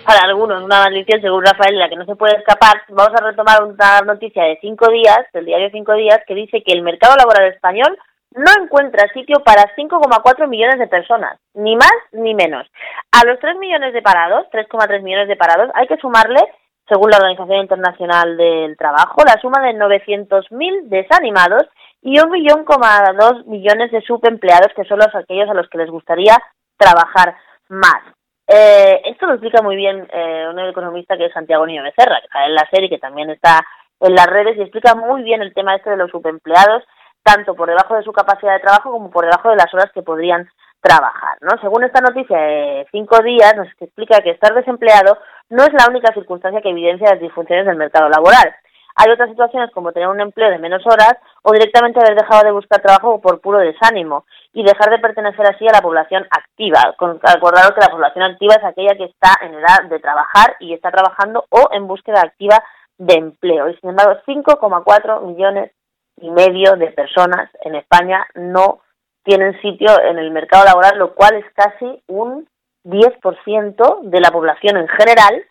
[0.04, 3.64] para algunos una maldición, según Rafael, la que no se puede escapar, vamos a retomar
[3.64, 7.52] una noticia de cinco días, del diario Cinco Días, que dice que el mercado laboral
[7.52, 7.98] español
[8.34, 12.66] no encuentra sitio para 5,4 millones de personas, ni más ni menos.
[13.12, 16.40] A los 3 millones de parados, 3,3 millones de parados, hay que sumarle,
[16.88, 21.62] según la Organización Internacional del Trabajo, la suma de 900.000 desanimados
[22.02, 26.36] y 1,2 millones de subempleados, que son los aquellos a los que les gustaría
[26.76, 27.36] trabajar
[27.68, 28.02] más.
[28.46, 32.26] Eh, esto lo explica muy bien eh, un economista que es Santiago Niño Becerra, que
[32.26, 33.60] está en la serie, que también está
[34.00, 36.82] en las redes y explica muy bien el tema este de los subempleados,
[37.22, 40.02] tanto por debajo de su capacidad de trabajo como por debajo de las horas que
[40.02, 40.46] podrían
[40.80, 41.38] trabajar.
[41.40, 41.58] ¿no?
[41.62, 46.12] Según esta noticia de cinco días, nos explica que estar desempleado no es la única
[46.12, 48.54] circunstancia que evidencia las disfunciones del mercado laboral.
[48.96, 52.52] Hay otras situaciones como tener un empleo de menos horas o directamente haber dejado de
[52.52, 56.94] buscar trabajo por puro desánimo y dejar de pertenecer así a la población activa.
[57.22, 60.90] Acordaros que la población activa es aquella que está en edad de trabajar y está
[60.92, 62.62] trabajando o en búsqueda activa
[62.98, 63.68] de empleo.
[63.68, 65.72] Y sin embargo, 5,4 millones
[66.20, 68.80] y medio de personas en España no
[69.24, 72.48] tienen sitio en el mercado laboral, lo cual es casi un
[72.84, 75.44] 10% de la población en general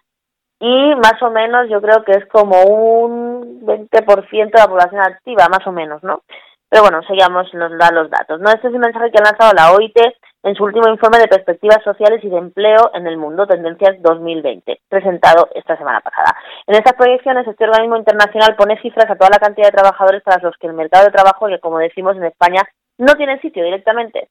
[0.63, 5.49] y más o menos yo creo que es como un 20% de la población activa,
[5.49, 6.21] más o menos, ¿no?
[6.69, 8.49] Pero bueno, seguimos, nos da los datos, ¿no?
[8.49, 9.97] Este es un mensaje que ha lanzado la OIT
[10.43, 14.79] en su último informe de perspectivas sociales y de empleo en el mundo, Tendencias 2020,
[14.87, 16.33] presentado esta semana pasada.
[16.65, 20.41] En estas proyecciones, este organismo internacional pone cifras a toda la cantidad de trabajadores para
[20.41, 22.61] los que el mercado de trabajo, que como decimos en España,
[22.97, 24.29] no tiene sitio directamente.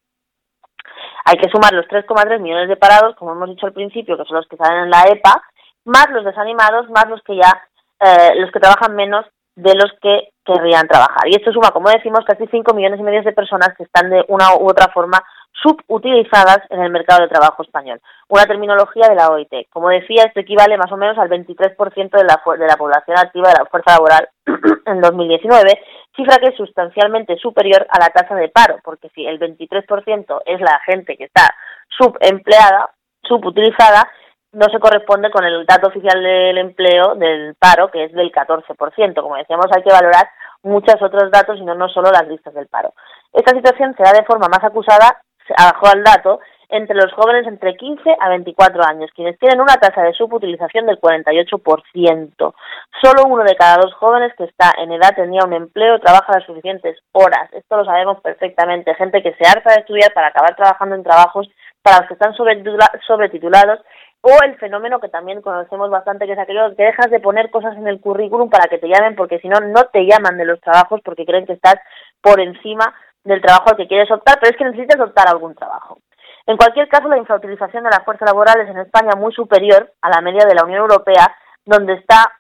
[1.26, 4.38] Hay que sumar los 3,3 millones de parados, como hemos dicho al principio, que son
[4.38, 5.42] los que salen en la EPA,
[5.84, 7.62] más los desanimados, más los que ya,
[8.00, 11.28] eh, los que trabajan menos de los que querrían trabajar.
[11.28, 14.24] Y esto suma, como decimos, casi 5 millones y medio de personas que están de
[14.28, 15.22] una u otra forma
[15.62, 18.00] subutilizadas en el mercado de trabajo español.
[18.28, 19.68] Una terminología de la OIT.
[19.70, 23.50] Como decía, esto equivale más o menos al 23% de la, de la población activa
[23.50, 24.28] de la fuerza laboral
[24.86, 25.80] en 2019,
[26.16, 30.60] cifra que es sustancialmente superior a la tasa de paro, porque si el 23% es
[30.60, 31.54] la gente que está
[31.88, 32.90] subempleada,
[33.22, 34.10] subutilizada,
[34.52, 39.22] no se corresponde con el dato oficial del empleo del paro, que es del 14%.
[39.22, 40.28] Como decíamos, hay que valorar
[40.62, 42.92] muchos otros datos y no, no solo las listas del paro.
[43.32, 45.22] Esta situación se da de forma más acusada,
[45.56, 46.40] abajo al dato,
[46.72, 50.98] entre los jóvenes entre 15 a 24 años, quienes tienen una tasa de subutilización del
[50.98, 52.54] 48%.
[53.02, 56.46] Solo uno de cada dos jóvenes que está en edad tenía un empleo trabaja las
[56.46, 57.52] suficientes horas.
[57.52, 58.94] Esto lo sabemos perfectamente.
[58.94, 61.46] Gente que se harta de estudiar para acabar trabajando en trabajos
[61.82, 63.80] para los que están sobretitulados
[64.22, 67.76] o el fenómeno que también conocemos bastante, que es aquello que dejas de poner cosas
[67.76, 70.60] en el currículum para que te llamen, porque si no, no te llaman de los
[70.60, 71.76] trabajos porque creen que estás
[72.20, 75.98] por encima del trabajo al que quieres optar, pero es que necesitas optar algún trabajo.
[76.46, 80.08] En cualquier caso, la infrautilización de la fuerza laboral es en España muy superior a
[80.08, 82.32] la media de la Unión Europea, donde está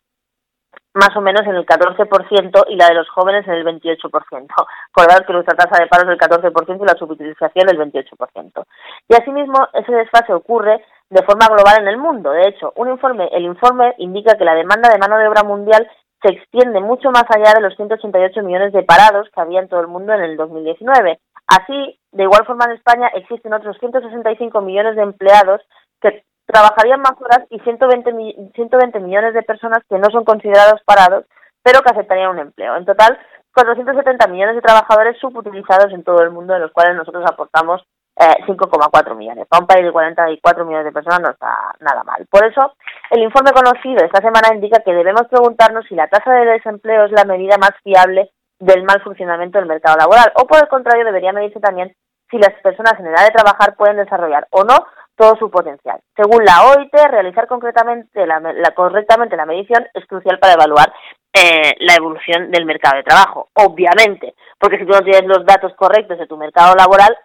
[0.94, 4.46] más o menos en el 14% y la de los jóvenes en el 28%.
[4.94, 8.64] Recordad que nuestra tasa de paro es del 14% y la subutilización del 28%.
[9.08, 12.30] Y asimismo, ese desfase ocurre de forma global en el mundo.
[12.30, 15.88] De hecho, un informe, el informe indica que la demanda de mano de obra mundial
[16.22, 19.80] se extiende mucho más allá de los 188 millones de parados que había en todo
[19.80, 21.18] el mundo en el 2019.
[21.48, 25.60] Así, de igual forma en España existen otros 165 millones de empleados
[26.00, 31.24] que trabajarían más horas y 120, 120 millones de personas que no son considerados parados,
[31.62, 32.76] pero que aceptarían un empleo.
[32.76, 33.18] En total,
[33.54, 37.82] 470 millones de trabajadores subutilizados en todo el mundo, de los cuales nosotros aportamos
[38.16, 39.46] 5,4 eh, millones.
[39.48, 42.26] Para un país de 44 millones de personas no está nada mal.
[42.30, 42.74] Por eso,
[43.10, 47.12] el informe conocido esta semana indica que debemos preguntarnos si la tasa de desempleo es
[47.12, 51.32] la medida más fiable del mal funcionamiento del mercado laboral, o por el contrario, debería
[51.32, 51.94] medirse también
[52.30, 56.00] si las personas en edad de trabajar pueden desarrollar o no todo su potencial.
[56.16, 58.40] Según la OIT, realizar concretamente la,
[58.74, 60.92] correctamente la medición es crucial para evaluar
[61.32, 65.72] eh, la evolución del mercado de trabajo, obviamente, porque si tú no tienes los datos
[65.74, 67.16] correctos de tu mercado laboral,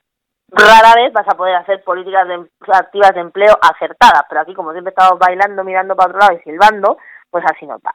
[0.49, 2.25] rara vez vas a poder hacer políticas
[2.71, 6.43] activas de empleo acertadas, pero aquí como siempre estamos bailando, mirando para otro lado y
[6.43, 6.97] silbando,
[7.29, 7.91] pues así no va.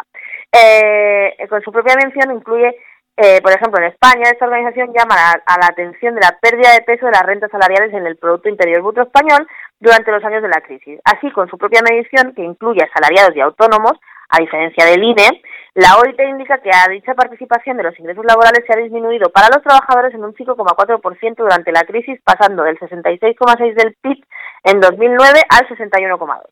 [0.52, 2.76] Eh, con su propia mención incluye,
[3.16, 6.82] eh, por ejemplo, en España esta organización llama a, la atención de la pérdida de
[6.82, 9.46] peso de las rentas salariales en el Producto Interior Bruto español
[9.80, 10.98] durante los años de la crisis.
[11.04, 13.92] Así, con su propia medición, que incluye asalariados y autónomos,
[14.30, 15.42] a diferencia del INE,
[15.74, 19.48] la OIT indica que a dicha participación de los ingresos laborales se ha disminuido para
[19.48, 24.24] los trabajadores en un 5,4% durante la crisis, pasando del 66,6% del PIB
[24.64, 26.42] en 2009 al 61,2%.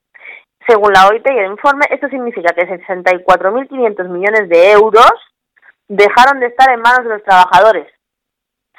[0.69, 5.11] Según la OIT y el informe, esto significa que 64.500 millones de euros
[5.91, 7.87] dejaron de estar en manos de los trabajadores.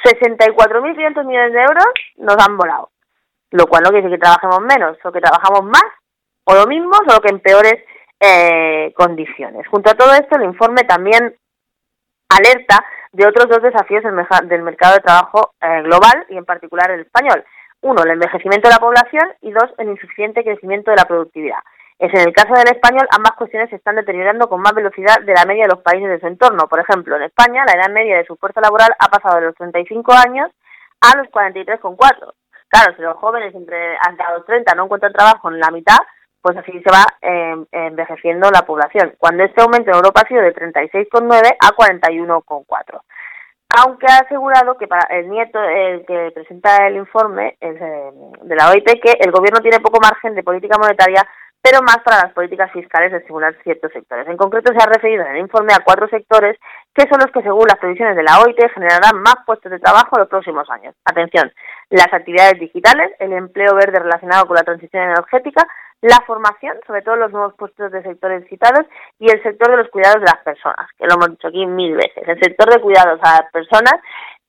[0.03, 2.89] 64.500 millones de euros nos han volado.
[3.51, 5.85] Lo cual no quiere decir que trabajemos menos, o que trabajamos más,
[6.45, 7.75] o lo mismo, solo que en peores
[8.19, 9.67] eh, condiciones.
[9.67, 11.35] Junto a todo esto, el informe también
[12.29, 17.01] alerta de otros dos desafíos del, mercado de trabajo eh, global y en particular el
[17.01, 17.43] español.
[17.81, 21.59] Uno, el envejecimiento de la población y dos, el insuficiente crecimiento de la productividad.
[22.01, 25.35] Es en el caso del español, ambas cuestiones se están deteriorando con más velocidad de
[25.35, 26.67] la media de los países de su entorno.
[26.67, 29.55] Por ejemplo, en España, la edad media de su fuerza laboral ha pasado de los
[29.55, 30.49] 35 años
[30.99, 32.33] a los 43,4.
[32.69, 35.99] Claro, si los jóvenes entre hasta los 30 no encuentran trabajo en la mitad,
[36.41, 40.41] pues así se va em, envejeciendo la población, cuando este aumento en Europa ha sido
[40.41, 43.01] de 36,9 a 41,4.
[43.77, 48.89] Aunque ha asegurado que para el nieto, el que presenta el informe de la OIT,
[48.99, 51.25] que el gobierno tiene poco margen de política monetaria,
[51.61, 54.27] pero más para las políticas fiscales de estimular ciertos sectores.
[54.27, 56.57] En concreto, se ha referido en el informe a cuatro sectores
[56.93, 60.09] que son los que, según las previsiones de la OIT, generarán más puestos de trabajo
[60.15, 60.95] en los próximos años.
[61.05, 61.51] Atención,
[61.89, 65.67] las actividades digitales, el empleo verde relacionado con la transición energética,
[66.01, 68.85] la formación, sobre todo los nuevos puestos de sectores citados,
[69.19, 71.95] y el sector de los cuidados de las personas, que lo hemos dicho aquí mil
[71.95, 72.27] veces.
[72.27, 73.93] El sector de cuidados a las personas,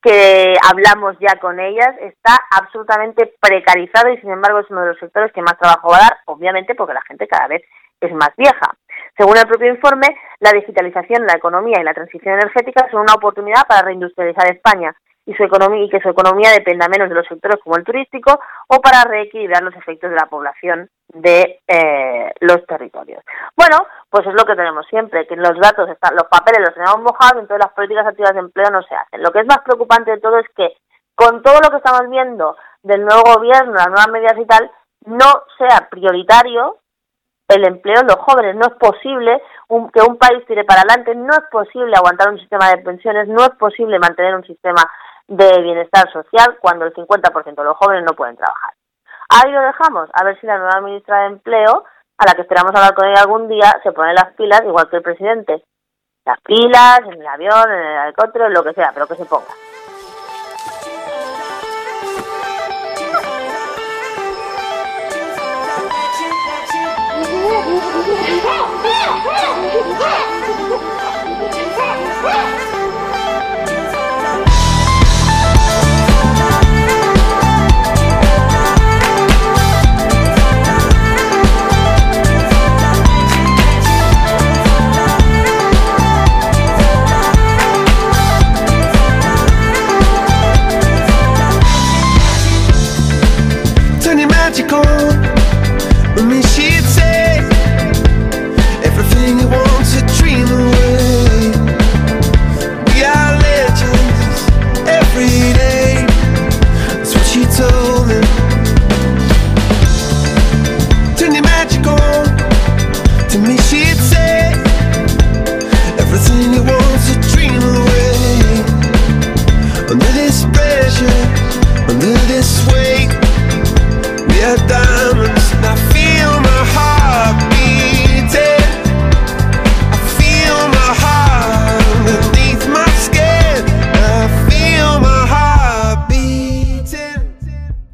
[0.03, 4.99] que hablamos ya con ellas, está absolutamente precarizado y sin embargo es uno de los
[4.99, 7.63] sectores que más trabajo va a dar, obviamente porque la gente cada vez
[8.01, 8.75] es más vieja.
[9.17, 10.09] Según el propio informe,
[10.41, 14.93] la digitalización, la economía y la transición energética son una oportunidad para reindustrializar España
[15.25, 18.41] y su economía y que su economía dependa menos de los sectores como el turístico
[18.69, 23.23] o para reequilibrar los efectos de la población de eh, los territorios.
[23.57, 27.01] Bueno, pues es lo que tenemos siempre, que los datos están, los papeles los tenemos
[27.01, 29.23] mojados, entonces las políticas activas de empleo no se hacen.
[29.23, 30.75] Lo que es más preocupante de todo es que
[31.15, 34.71] con todo lo que estamos viendo del nuevo gobierno, las nuevas medidas y tal,
[35.05, 36.79] no sea prioritario
[37.49, 38.57] el empleo de los jóvenes.
[38.57, 39.43] No es posible
[39.93, 43.43] que un país tire para adelante, no es posible aguantar un sistema de pensiones, no
[43.43, 44.83] es posible mantener un sistema
[45.29, 48.75] de bienestar social cuando el 50% de los jóvenes no pueden trabajar.
[49.29, 51.85] Ahí lo dejamos, a ver si la nueva ministra de Empleo,
[52.19, 54.97] a la que esperamos hablar con ella algún día, se pone las pilas igual que
[54.97, 55.65] el presidente.
[56.25, 59.49] Las pilas, en el avión, en el helicóptero, lo que sea, pero que se ponga.
[68.83, 70.89] 不不不不不不不不不
[71.23, 72.72] 不不不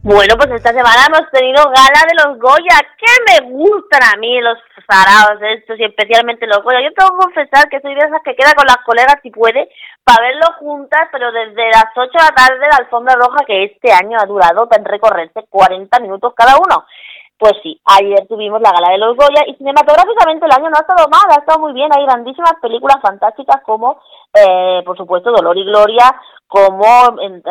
[0.08, 4.40] Bueno, pues esta semana hemos tenido gala de los Goya, que me gustan a mí
[4.40, 4.56] los
[4.88, 6.80] zaraos estos y especialmente los Goya.
[6.80, 9.68] Yo tengo que confesar que soy de esas que queda con las colegas si puede
[10.04, 13.92] para verlo juntas, pero desde las 8 de la tarde la alfombra roja que este
[13.92, 16.86] año ha durado en recorrerse 40 minutos cada uno.
[17.36, 20.88] Pues sí, ayer tuvimos la gala de los Goya y cinematográficamente el año no ha
[20.88, 21.92] estado mal, ha estado muy bien.
[21.92, 24.00] Hay grandísimas películas fantásticas como,
[24.32, 26.16] eh, por supuesto, Dolor y Gloria,
[26.48, 26.86] como
[27.20, 27.42] eh,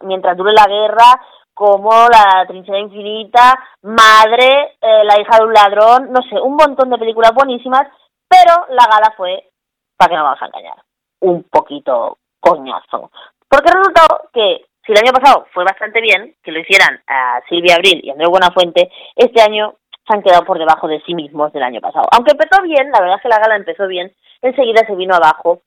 [0.00, 1.20] Mientras dure la guerra,
[1.54, 6.90] como La trinchera infinita, Madre, eh, La hija de un ladrón, no sé, un montón
[6.90, 7.88] de películas buenísimas,
[8.28, 9.50] pero la gala fue,
[9.96, 10.76] para que no vamos a engañar,
[11.20, 13.10] un poquito coñazo.
[13.48, 17.76] Porque resultó que si el año pasado fue bastante bien que lo hicieran a Silvia
[17.76, 19.76] Abril y Andrés Buenafuente, este año
[20.06, 22.06] se han quedado por debajo de sí mismos del año pasado.
[22.12, 25.62] Aunque empezó bien, la verdad es que la gala empezó bien, enseguida se vino abajo.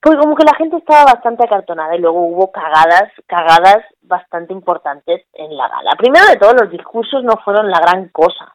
[0.00, 5.26] Pues como que la gente estaba bastante acartonada y luego hubo cagadas, cagadas bastante importantes
[5.32, 5.92] en la gala.
[5.98, 8.54] Primero de todo, los discursos no fueron la gran cosa.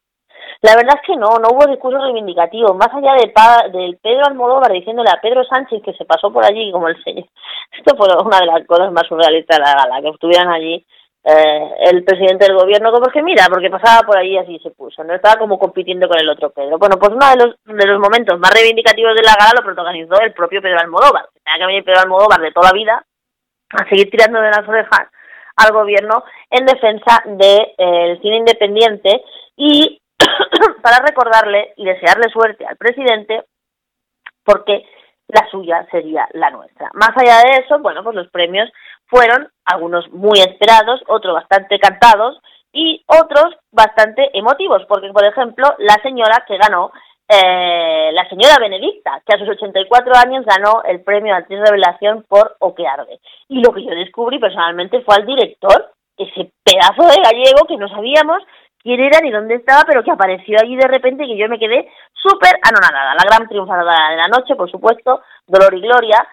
[0.62, 4.70] La verdad es que no, no hubo discurso reivindicativo, más allá de del Pedro Almodóvar
[4.70, 7.26] diciéndole a Pedro Sánchez que se pasó por allí como el señor.
[7.72, 10.86] Esto fue una de las cosas más surrealistas de la gala, que estuvieran allí
[11.24, 15.02] eh, el presidente del gobierno, como que mira, porque pasaba por allí así se puso,
[15.04, 16.78] no estaba como compitiendo con el otro Pedro.
[16.78, 20.20] Bueno, pues uno de los, de los momentos más reivindicativos de la gala lo protagonizó
[20.20, 21.26] el propio Pedro Almodóvar.
[21.42, 23.04] Tenía que venir Pedro Almodóvar de toda la vida
[23.70, 25.08] a seguir tirando de las orejas
[25.56, 29.22] al gobierno en defensa del de, cine independiente
[29.56, 30.00] y
[30.82, 33.44] para recordarle y desearle suerte al presidente
[34.44, 34.84] porque
[35.28, 36.90] la suya sería la nuestra.
[36.94, 38.70] Más allá de eso, bueno, pues los premios
[39.06, 42.38] fueron algunos muy esperados, otros bastante cantados
[42.72, 46.90] y otros bastante emotivos, porque por ejemplo, la señora que ganó,
[47.28, 52.56] eh, la señora Benedicta, que a sus 84 años ganó el premio Actriz Revelación por
[52.58, 53.20] O que arde.
[53.48, 57.88] Y lo que yo descubrí personalmente fue al director, ese pedazo de gallego que no
[57.88, 58.42] sabíamos
[58.82, 61.58] quién era ni dónde estaba, pero que apareció allí de repente y que yo me
[61.58, 63.14] quedé súper anonadada.
[63.14, 66.26] La gran triunfadora de la noche, por supuesto, Dolor y Gloria,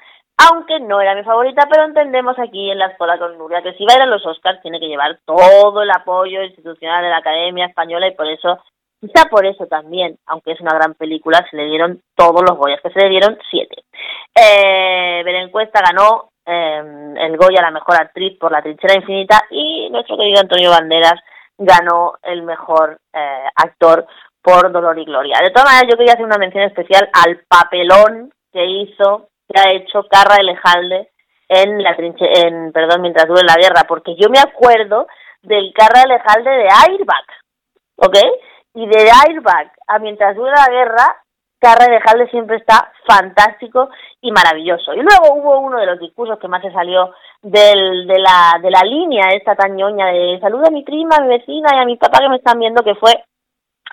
[0.49, 3.85] aunque no era mi favorita, pero entendemos aquí en la escuela con Nuria que si
[3.85, 7.17] va a ir a los Oscars tiene que llevar todo el apoyo institucional de la
[7.17, 8.59] Academia Española y por eso,
[8.99, 12.81] quizá por eso también, aunque es una gran película, se le dieron todos los Goyas,
[12.81, 13.83] que se le dieron siete.
[14.35, 20.17] Eh, Berencuesta ganó eh, el Goya la mejor actriz por La trinchera infinita y nuestro
[20.17, 21.19] querido Antonio Banderas
[21.57, 24.05] ganó el mejor eh, actor
[24.41, 25.39] por Dolor y Gloria.
[25.43, 29.71] De todas maneras, yo quería hacer una mención especial al papelón que hizo, que ha
[29.73, 31.09] hecho Carra Elejalde
[31.49, 35.07] en la trinche en perdón, mientras dure la guerra, porque yo me acuerdo
[35.41, 37.25] del Carra Elejalde de Airbag,
[37.97, 38.17] ¿ok?
[38.73, 41.17] Y de Airbag a mientras dure la guerra,
[41.59, 43.89] Carra Elejalde siempre está fantástico
[44.21, 44.93] y maravilloso.
[44.93, 48.71] Y luego hubo uno de los discursos que más se salió del, de, la, de
[48.71, 51.85] la línea esta tan ñoña de saludo a mi prima, a mi vecina y a
[51.85, 53.11] mi papá que me están viendo, que fue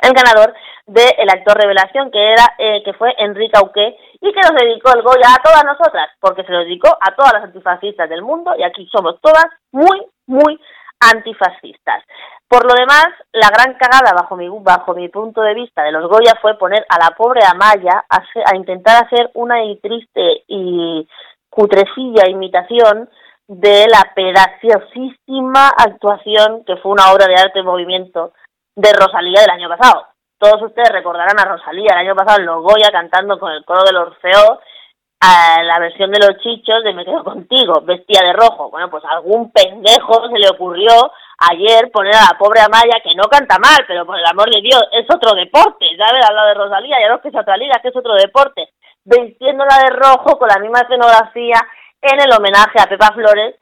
[0.02, 0.54] el ganador
[0.86, 4.92] del el actor revelación que era eh, que fue Enrique Auqué y que nos dedicó
[4.94, 8.52] el Goya a todas nosotras porque se lo dedicó a todas las antifascistas del mundo
[8.56, 10.60] y aquí somos todas muy muy
[11.00, 12.04] antifascistas.
[12.48, 16.08] Por lo demás, la gran cagada bajo mi bajo mi punto de vista de los
[16.08, 21.08] Goya fue poner a la pobre Amaya a, a intentar hacer una triste y
[21.50, 23.08] cutrecilla imitación
[23.48, 28.32] de la pedaciosísima actuación que fue una obra de arte en movimiento
[28.76, 30.06] de Rosalía del año pasado.
[30.38, 33.84] Todos ustedes recordarán a Rosalía el año pasado en Los Goya cantando con el coro
[33.84, 34.60] del Orfeo
[35.20, 38.70] a la versión de los chichos de Me quedo contigo, vestida de rojo.
[38.70, 43.24] Bueno, pues algún pendejo se le ocurrió ayer poner a la pobre Amaya, que no
[43.24, 46.24] canta mal, pero por el amor de Dios, es otro deporte, ¿sabes?
[46.26, 48.70] Al lado de Rosalía, ya no es que es otra liga, que es otro deporte.
[49.04, 51.60] Vistiéndola de rojo con la misma escenografía
[52.00, 53.56] en el homenaje a Pepa Flores,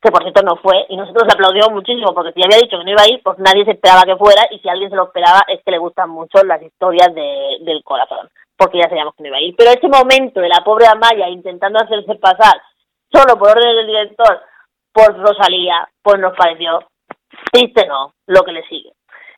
[0.00, 2.90] que por cierto no fue, y nosotros aplaudimos muchísimo porque si había dicho que no
[2.90, 5.42] iba a ir, pues nadie se esperaba que fuera, y si alguien se lo esperaba
[5.48, 9.28] es que le gustan mucho las historias de, del corazón, porque ya sabíamos que no
[9.28, 9.54] iba a ir.
[9.56, 12.60] Pero ese momento de la pobre Amaya intentando hacerse pasar,
[13.12, 14.42] solo por orden del director,
[14.92, 16.80] por Rosalía, pues nos pareció
[17.52, 18.92] triste no, lo que le sigue.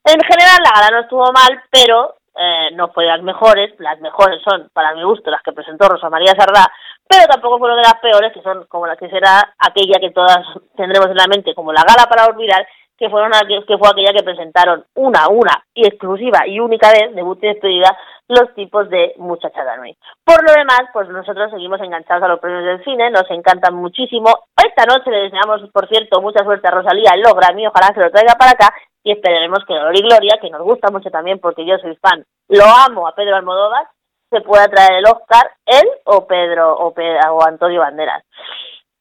[0.04, 4.00] En general la gala no estuvo mal, pero eh, no fue de las mejores, las
[4.00, 6.70] mejores son, para mi gusto, las que presentó Rosa María Sardá,
[7.08, 10.38] pero tampoco fueron de las peores, que son como las que será aquella que todas
[10.76, 12.66] tendremos en la mente como la gala para olvidar,
[12.99, 13.32] que fueron
[13.66, 17.96] que fue aquella que presentaron una, una y exclusiva y única vez, debut y despedida,
[18.26, 19.96] los tipos de Muchachada Nui.
[20.24, 24.28] Por lo demás, pues nosotros seguimos enganchados a los premios del cine, nos encantan muchísimo.
[24.57, 28.01] Esta noche le deseamos, por cierto, mucha suerte a Rosalía en los Grammy, ojalá se
[28.01, 28.74] lo traiga para acá
[29.05, 32.24] y esperaremos que Dolor y Gloria, que nos gusta mucho también porque yo soy fan,
[32.49, 33.86] lo amo a Pedro Almodóvar,
[34.28, 38.24] se pueda traer el Oscar él o Pedro o, Pedro, o Antonio Banderas.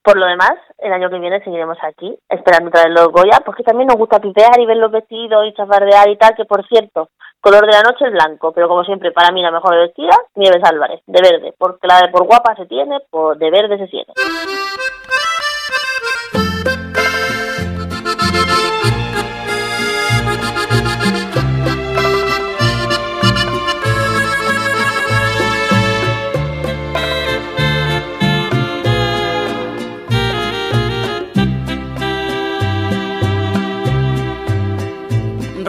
[0.08, 3.88] Por lo demás, el año que viene seguiremos aquí, esperando traer los Goya, porque también
[3.88, 7.10] nos gusta pipear y ver los vestidos y chafardear y tal, que por cierto,
[7.42, 10.64] color de la noche es blanco, pero como siempre, para mí la mejor vestida, Nieves
[10.64, 14.14] Álvarez, de verde, porque la de por guapa se tiene, por de verde se tiene.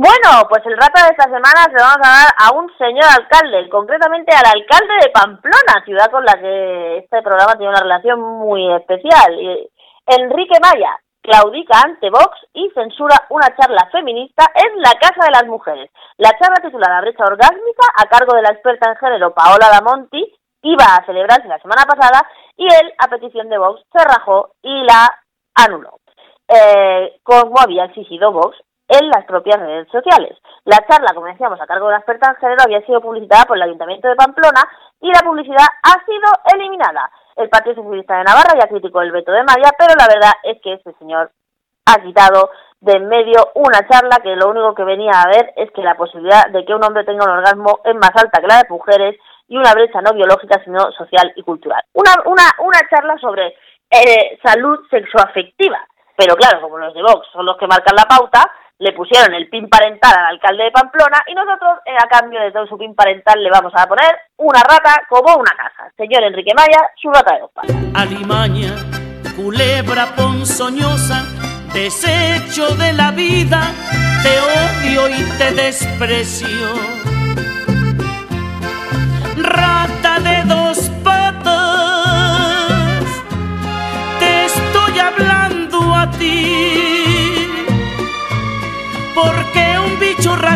[0.00, 3.04] Bueno, pues el rato de esta semana se lo vamos a dar a un señor
[3.04, 8.18] alcalde, concretamente al alcalde de Pamplona, ciudad con la que este programa tiene una relación
[8.18, 9.36] muy especial.
[10.06, 15.44] Enrique Maya claudica ante Vox y censura una charla feminista en la Casa de las
[15.44, 15.90] Mujeres.
[16.16, 20.32] La charla titulada Brecha Orgásmica, a cargo de la experta en género Paola Damonti,
[20.62, 22.26] iba a celebrarse la semana pasada
[22.56, 25.12] y él, a petición de Vox, se rajó y la
[25.54, 26.00] anuló.
[26.48, 28.56] Eh, como había exigido Vox
[28.90, 30.36] en las propias redes sociales.
[30.64, 33.56] La charla, como decíamos, a cargo de la experta en género había sido publicitada por
[33.56, 34.68] el Ayuntamiento de Pamplona
[35.00, 37.10] y la publicidad ha sido eliminada.
[37.36, 40.60] El Partido Socialista de Navarra ya criticó el veto de Maya, pero la verdad es
[40.60, 41.30] que este señor
[41.86, 45.70] ha quitado de en medio una charla que lo único que venía a ver es
[45.70, 48.58] que la posibilidad de que un hombre tenga un orgasmo es más alta que la
[48.58, 49.16] de mujeres
[49.48, 51.82] y una brecha no biológica sino social y cultural.
[51.92, 53.54] Una, una, una charla sobre
[53.90, 55.78] eh, salud sexoafectiva.
[56.16, 58.50] Pero claro, como los de Vox son los que marcan la pauta,
[58.80, 62.50] le pusieron el PIN parental al alcalde de Pamplona y nosotros, eh, a cambio de
[62.50, 65.92] todo su PIN parental, le vamos a poner una rata como una casa.
[65.96, 67.50] Señor Enrique Maya, su rata de dos
[72.94, 73.12] la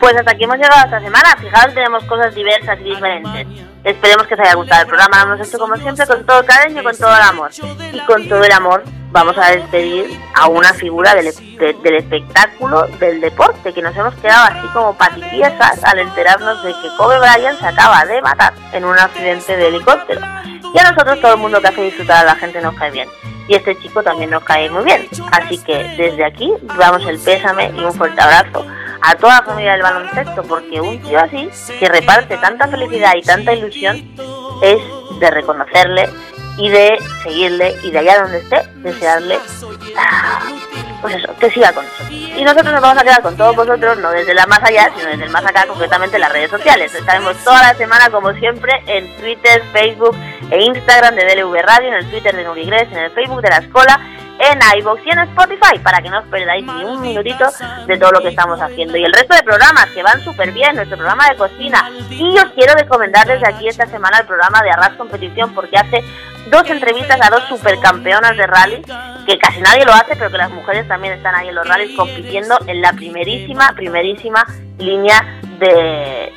[0.00, 1.36] Pues hasta aquí hemos llegado esta semana.
[1.40, 3.46] Fijaos, tenemos cosas diversas y diferentes.
[3.84, 5.24] Esperemos que os haya gustado el programa.
[5.24, 7.50] Lo hemos hecho como siempre con todo cariño y con todo el amor.
[7.92, 12.86] Y con todo el amor vamos a despedir a una figura del, de- del espectáculo
[12.98, 17.58] del deporte, que nos hemos quedado así como patipiezas al enterarnos de que Kobe Bryant
[17.60, 20.20] se acaba de matar en un accidente de helicóptero.
[20.74, 23.08] Y a nosotros todo el mundo que hace disfrutar a la gente nos cae bien.
[23.46, 25.06] Y este chico también nos cae muy bien.
[25.30, 28.66] Así que desde aquí damos el pésame y un fuerte abrazo
[29.06, 33.22] a toda la familia del baloncesto, porque un tío así, que reparte tanta felicidad y
[33.22, 33.96] tanta ilusión,
[34.62, 34.78] es
[35.20, 36.08] de reconocerle
[36.56, 39.38] y de seguirle y de allá donde esté, desearle
[39.98, 40.40] ah,
[41.02, 42.10] pues eso, que siga con nosotros.
[42.10, 45.10] Y nosotros nos vamos a quedar con todos vosotros, no desde la más allá, sino
[45.10, 46.94] desde el más acá, concretamente en las redes sociales.
[46.94, 50.16] Estaremos toda la semana, como siempre, en Twitter, Facebook
[50.50, 53.58] e Instagram de DLV Radio, en el Twitter de Nurigres, en el Facebook de la
[53.58, 54.00] Escola,
[54.38, 57.46] en iVoox y en Spotify, para que no os perdáis ni un minutito
[57.86, 58.96] de todo lo que estamos haciendo.
[58.96, 61.90] Y el resto de programas que van súper bien, nuestro programa de cocina.
[62.10, 66.04] Y os quiero recomendar desde aquí esta semana el programa de Arras Competición, porque hace
[66.50, 68.82] dos entrevistas a dos supercampeonas de rally,
[69.26, 71.96] que casi nadie lo hace, pero que las mujeres también están ahí en los rallies
[71.96, 74.44] compitiendo en la primerísima, primerísima
[74.78, 76.32] línea de,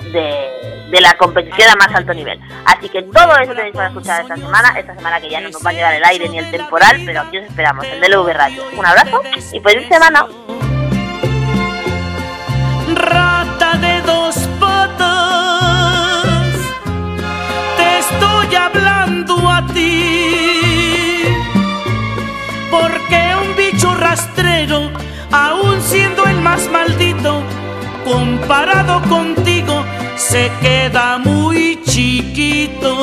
[0.91, 2.39] de, la competición a más alto nivel.
[2.65, 5.65] Así que todo eso tenéis para escuchar esta semana, esta semana que ya no nos
[5.65, 8.63] va a llegar el aire ni el temporal, pero aquí os esperamos, el DLV Radio.
[8.77, 9.21] Un abrazo
[9.53, 10.25] y feliz semana.
[18.11, 21.23] Estoy hablando a ti,
[22.69, 24.91] porque un bicho rastrero,
[25.31, 27.41] aún siendo el más maldito,
[28.05, 29.83] comparado contigo,
[30.15, 32.93] se queda muy chiquito.